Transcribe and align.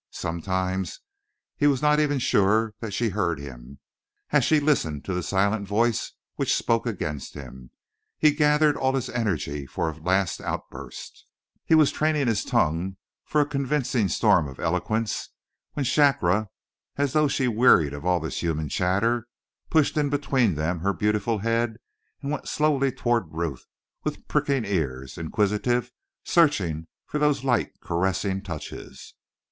Sometimes 0.09 0.99
he 1.55 1.67
was 1.67 1.83
not 1.83 1.99
even 1.99 2.17
sure 2.17 2.73
that 2.79 2.89
she 2.91 3.09
heard 3.09 3.37
him, 3.39 3.77
as 4.31 4.43
she 4.43 4.59
listened 4.59 5.05
to 5.05 5.13
the 5.13 5.21
silent 5.21 5.67
voice 5.67 6.13
which 6.37 6.55
spoke 6.55 6.87
against 6.87 7.35
him. 7.35 7.69
He 8.17 8.29
had 8.29 8.37
gathered 8.37 8.75
all 8.75 8.95
his 8.95 9.09
energy 9.09 9.67
for 9.67 9.91
a 9.91 9.95
last 9.95 10.41
outburst, 10.41 11.27
he 11.63 11.75
was 11.75 11.91
training 11.91 12.25
his 12.25 12.43
tongue 12.43 12.97
for 13.25 13.41
a 13.41 13.45
convincing 13.45 14.07
storm 14.09 14.47
of 14.47 14.59
eloquence, 14.59 15.29
when 15.73 15.83
Shakra, 15.85 16.49
as 16.97 17.13
though 17.13 17.27
she 17.27 17.47
wearied 17.47 17.93
of 17.93 18.03
all 18.03 18.19
this 18.19 18.41
human 18.41 18.69
chatter, 18.69 19.27
pushed 19.69 19.95
in 19.97 20.09
between 20.09 20.55
them 20.55 20.79
her 20.79 20.93
beautiful 20.93 21.37
head 21.37 21.77
and 22.23 22.31
went 22.31 22.47
slowly 22.47 22.91
toward 22.91 23.25
Ruth 23.31 23.67
with 24.03 24.27
pricking 24.27 24.65
ears, 24.65 25.19
inquisitive, 25.19 25.91
searching 26.23 26.87
for 27.05 27.19
those 27.19 27.43
light, 27.43 27.79
caressing 27.81 28.41
touches. 28.41 29.13